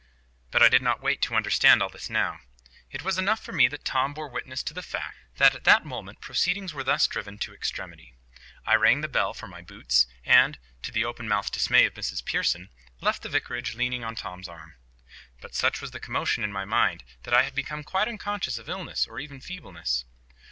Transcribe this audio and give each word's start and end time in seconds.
But 0.49 0.63
I 0.63 0.67
did 0.69 0.81
not 0.81 1.03
wait 1.03 1.21
to 1.21 1.35
understand 1.35 1.83
all 1.83 1.89
this 1.89 2.09
now. 2.09 2.39
It 2.89 3.03
was 3.03 3.19
enough 3.19 3.39
for 3.39 3.51
me 3.51 3.67
that 3.67 3.85
Tom 3.85 4.15
bore 4.15 4.27
witness 4.27 4.63
to 4.63 4.73
the 4.73 4.81
fact 4.81 5.15
that 5.37 5.53
at 5.53 5.63
that 5.65 5.85
moment 5.85 6.21
proceedings 6.21 6.73
were 6.73 6.83
thus 6.83 7.05
driven 7.05 7.37
to 7.37 7.53
extremity. 7.53 8.15
I 8.65 8.73
rang 8.77 9.01
the 9.01 9.07
bell 9.07 9.35
for 9.35 9.45
my 9.47 9.61
boots, 9.61 10.07
and, 10.25 10.57
to 10.81 10.91
the 10.91 11.05
open 11.05 11.27
mouthed 11.27 11.53
dismay 11.53 11.85
of 11.85 11.93
Mrs 11.93 12.25
Pearson, 12.25 12.69
left 12.99 13.21
the 13.21 13.29
vicarage 13.29 13.75
leaning 13.75 14.03
on 14.03 14.15
Tom's 14.15 14.47
arm. 14.49 14.73
But 15.39 15.53
such 15.53 15.81
was 15.81 15.91
the 15.91 15.99
commotion 15.99 16.43
in 16.43 16.51
my 16.51 16.65
mind, 16.65 17.03
that 17.21 17.35
I 17.35 17.43
had 17.43 17.53
become 17.53 17.83
quite 17.83 18.07
unconscious 18.07 18.57
of 18.57 18.67
illness 18.67 19.05
or 19.05 19.19
even 19.19 19.39
feebleness. 19.39 20.05